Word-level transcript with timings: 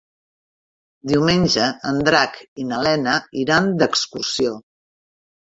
Diumenge 1.11 1.67
en 1.89 1.99
Drac 2.07 2.41
i 2.65 2.67
na 2.71 2.81
Lena 2.89 3.15
iran 3.43 3.71
d'excursió. 3.83 4.57